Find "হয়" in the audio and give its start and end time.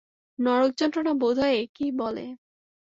1.39-1.55